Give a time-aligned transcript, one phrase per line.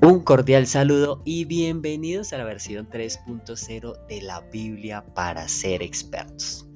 [0.00, 6.68] Un cordial saludo y bienvenidos a la versión 3.0 de la Biblia para ser expertos.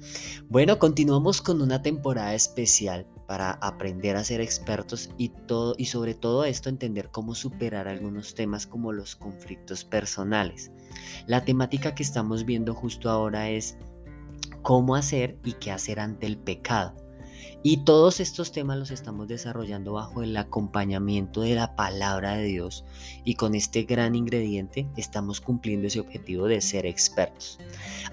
[0.49, 6.15] Bueno, continuamos con una temporada especial para aprender a ser expertos y todo y sobre
[6.15, 10.69] todo esto entender cómo superar algunos temas como los conflictos personales.
[11.25, 13.77] La temática que estamos viendo justo ahora es
[14.63, 17.02] cómo hacer y qué hacer ante el pecado.
[17.61, 22.83] Y todos estos temas los estamos desarrollando bajo el acompañamiento de la palabra de Dios
[23.23, 27.59] y con este gran ingrediente estamos cumpliendo ese objetivo de ser expertos.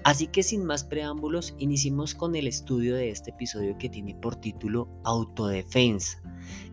[0.03, 4.37] Así que sin más preámbulos, iniciemos con el estudio de este episodio que tiene por
[4.37, 6.21] título Autodefensa.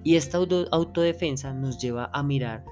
[0.05, 2.65] Y esta autodefensa nos lleva a mirar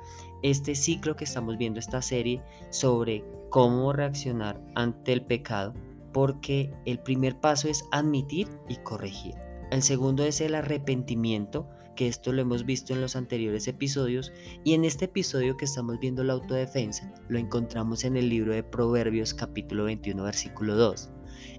[0.42, 5.74] este ciclo que estamos viendo, esta serie sobre cómo reaccionar ante el pecado,
[6.12, 9.34] porque el primer paso es admitir y corregir.
[9.70, 14.32] El segundo es el arrepentimiento, que esto lo hemos visto en los anteriores episodios,
[14.64, 18.62] y en este episodio que estamos viendo la autodefensa, lo encontramos en el libro de
[18.62, 21.10] Proverbios capítulo 21 versículo 2.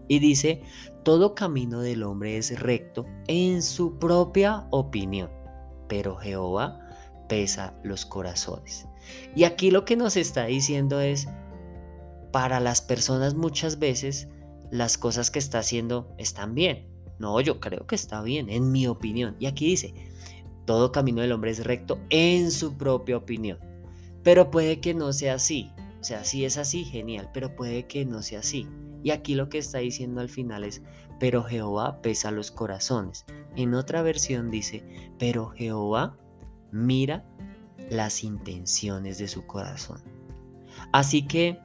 [0.07, 0.61] Y dice,
[1.03, 5.29] todo camino del hombre es recto en su propia opinión,
[5.89, 6.79] pero Jehová
[7.27, 8.87] pesa los corazones.
[9.35, 11.27] Y aquí lo que nos está diciendo es,
[12.31, 14.29] para las personas muchas veces
[14.71, 18.87] las cosas que está haciendo están bien, no, yo creo que está bien, en mi
[18.87, 19.35] opinión.
[19.39, 19.93] Y aquí dice,
[20.65, 23.59] todo camino del hombre es recto en su propia opinión.
[24.23, 25.71] Pero puede que no sea así.
[25.99, 28.67] O sea, si es así, genial, pero puede que no sea así.
[29.03, 30.81] Y aquí lo que está diciendo al final es,
[31.19, 33.25] pero Jehová pesa los corazones.
[33.55, 34.83] En otra versión dice,
[35.17, 36.17] pero Jehová
[36.71, 37.25] mira
[37.89, 40.01] las intenciones de su corazón.
[40.91, 41.59] Así que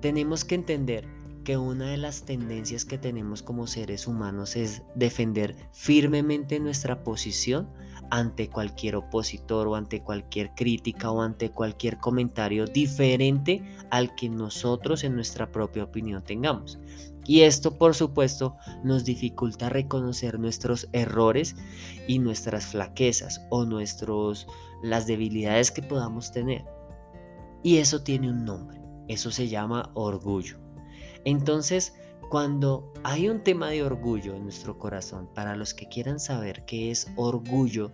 [0.00, 1.06] tenemos que entender
[1.46, 7.68] que una de las tendencias que tenemos como seres humanos es defender firmemente nuestra posición
[8.10, 15.04] ante cualquier opositor o ante cualquier crítica o ante cualquier comentario diferente al que nosotros
[15.04, 16.80] en nuestra propia opinión tengamos.
[17.24, 21.54] Y esto, por supuesto, nos dificulta reconocer nuestros errores
[22.08, 24.48] y nuestras flaquezas o nuestros
[24.82, 26.64] las debilidades que podamos tener.
[27.62, 28.80] Y eso tiene un nombre.
[29.06, 30.65] Eso se llama orgullo.
[31.26, 31.92] Entonces,
[32.30, 36.92] cuando hay un tema de orgullo en nuestro corazón, para los que quieran saber qué
[36.92, 37.92] es orgullo,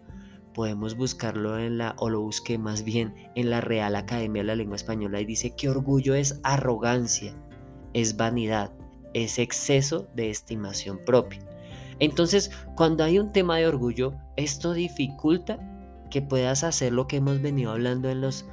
[0.52, 4.54] podemos buscarlo en la, o lo busqué más bien en la Real Academia de la
[4.54, 7.34] Lengua Española y dice que orgullo es arrogancia,
[7.94, 8.70] es vanidad,
[9.14, 11.40] es exceso de estimación propia.
[12.00, 15.58] Entonces, cuando hay un tema de orgullo, esto dificulta
[16.10, 18.44] que puedas hacer lo que hemos venido hablando en los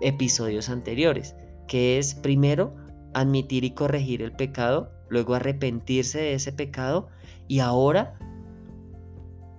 [0.00, 1.36] episodios anteriores,
[1.68, 2.83] que es primero
[3.14, 7.08] admitir y corregir el pecado, luego arrepentirse de ese pecado
[7.48, 8.18] y ahora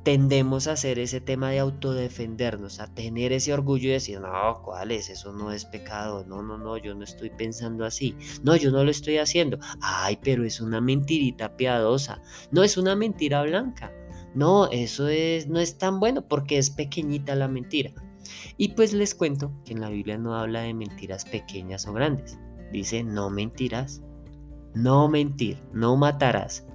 [0.06, 4.92] tendemos a hacer ese tema de autodefendernos, a tener ese orgullo y decir, no, ¿cuál
[4.92, 5.10] es?
[5.10, 8.84] Eso no es pecado, no, no, no, yo no estoy pensando así, no, yo no
[8.84, 13.92] lo estoy haciendo, ay, pero es una mentirita piadosa, no, es una mentira blanca,
[14.36, 17.92] no, eso es, no es tan bueno porque es pequeñita la mentira.
[18.58, 22.38] Y pues les cuento que en la Biblia no habla de mentiras pequeñas o grandes,
[22.72, 24.02] Dice, no mentirás.
[24.74, 26.66] No mentir, no matarás.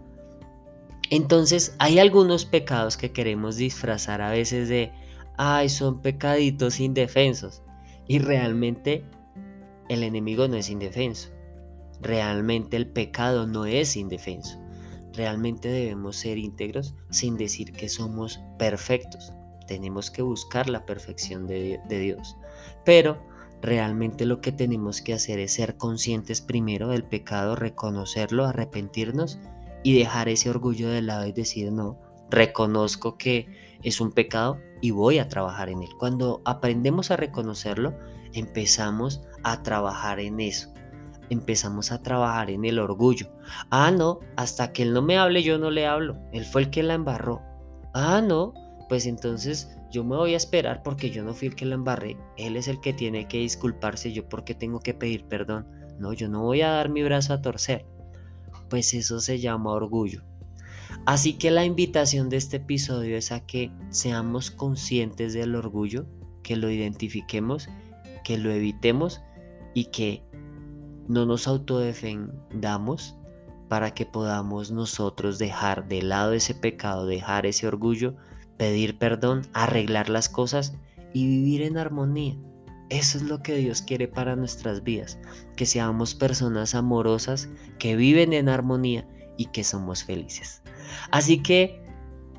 [1.10, 4.92] Entonces hay algunos pecados que queremos disfrazar a veces de,
[5.36, 7.62] ay, son pecaditos indefensos.
[8.06, 9.04] Y realmente
[9.88, 11.30] el enemigo no es indefenso.
[12.00, 14.58] Realmente el pecado no es indefenso.
[15.12, 19.32] Realmente debemos ser íntegros sin decir que somos perfectos.
[19.66, 22.36] Tenemos que buscar la perfección de, de Dios.
[22.84, 23.20] Pero
[23.62, 29.38] Realmente lo que tenemos que hacer es ser conscientes primero del pecado, reconocerlo, arrepentirnos
[29.82, 31.98] y dejar ese orgullo de lado y decir, no,
[32.30, 33.48] reconozco que
[33.82, 35.90] es un pecado y voy a trabajar en él.
[35.98, 37.94] Cuando aprendemos a reconocerlo,
[38.32, 40.72] empezamos a trabajar en eso.
[41.28, 43.28] Empezamos a trabajar en el orgullo.
[43.70, 46.16] Ah, no, hasta que él no me hable, yo no le hablo.
[46.32, 47.40] Él fue el que la embarró.
[47.94, 48.54] Ah, no,
[48.90, 52.16] pues entonces yo me voy a esperar porque yo no fui el que la embarré,
[52.36, 55.68] él es el que tiene que disculparse, yo porque tengo que pedir perdón.
[56.00, 57.86] No, yo no voy a dar mi brazo a torcer.
[58.68, 60.24] Pues eso se llama orgullo.
[61.06, 66.06] Así que la invitación de este episodio es a que seamos conscientes del orgullo,
[66.42, 67.68] que lo identifiquemos,
[68.24, 69.22] que lo evitemos
[69.72, 70.24] y que
[71.06, 73.14] no nos autodefendamos
[73.68, 78.16] para que podamos nosotros dejar de lado ese pecado, dejar ese orgullo
[78.60, 80.74] pedir perdón, arreglar las cosas
[81.14, 82.36] y vivir en armonía.
[82.90, 85.18] Eso es lo que Dios quiere para nuestras vidas,
[85.56, 87.48] que seamos personas amorosas,
[87.78, 89.08] que viven en armonía
[89.38, 90.60] y que somos felices.
[91.10, 91.82] Así que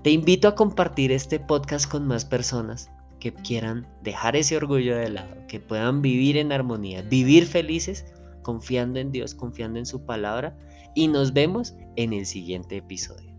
[0.03, 5.09] te invito a compartir este podcast con más personas que quieran dejar ese orgullo de
[5.09, 8.05] lado, que puedan vivir en armonía, vivir felices,
[8.43, 10.55] confiando en Dios, confiando en su palabra
[10.93, 13.33] y nos vemos en el siguiente episodio.